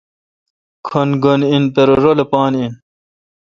کھن 0.87 1.09
گھن 1.23 1.39
این 1.49 1.63
پرہ 1.73 1.95
رلہ 2.03 2.25
پان 2.31 2.53
این 2.59 2.71